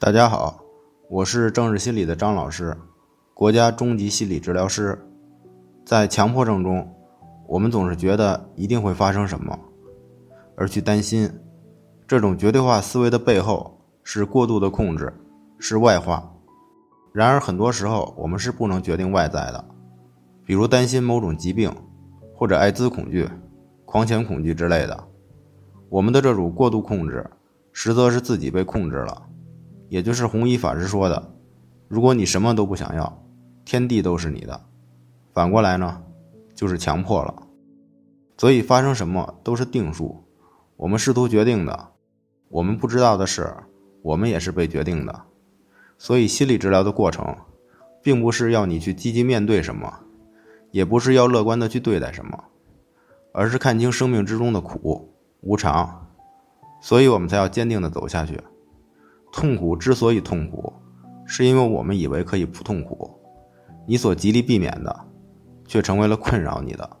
[0.00, 0.64] 大家好，
[1.10, 2.74] 我是正视心理的张老师，
[3.34, 4.98] 国家中级心理治疗师。
[5.84, 6.90] 在强迫症中，
[7.46, 9.58] 我们总是觉得一定会发生什么，
[10.56, 11.30] 而去担心。
[12.08, 15.12] 这种绝对化思维的背后是过度的控制，
[15.58, 16.32] 是外化。
[17.12, 19.62] 然而，很多时候我们是不能决定外在的，
[20.46, 21.70] 比如担心某种疾病，
[22.34, 23.28] 或者艾滋恐惧、
[23.84, 24.98] 狂犬恐惧之类的。
[25.90, 27.28] 我们的这种过度控制，
[27.70, 29.26] 实则是自己被控制了。
[29.90, 31.34] 也就是弘一法师说的
[31.88, 33.22] ：“如果你什么都不想要，
[33.64, 34.58] 天地都是你的。”
[35.34, 36.02] 反过来呢，
[36.54, 37.42] 就是强迫了。
[38.38, 40.24] 所以发生什么都是定数，
[40.76, 41.88] 我们试图决定的。
[42.48, 43.52] 我们不知道的是，
[44.02, 45.22] 我们也是被决定的。
[45.98, 47.36] 所以心理治疗的过程，
[48.00, 49.92] 并不是要你去积极面对什么，
[50.70, 52.44] 也不是要乐观的去对待什么，
[53.32, 56.06] 而是看清生命之中的苦无常。
[56.80, 58.40] 所以我们才要坚定的走下去。
[59.32, 60.72] 痛苦之所以痛苦，
[61.24, 63.10] 是因为我们以为可以不痛苦，
[63.86, 64.94] 你所极力避免的，
[65.66, 66.99] 却成为了困扰你的。